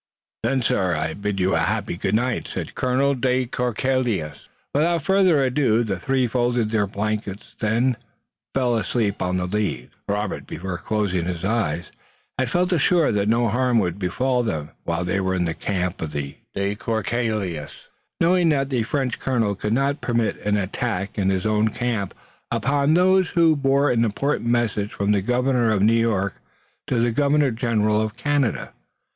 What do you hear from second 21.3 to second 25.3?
own camp upon those who bore an important message from the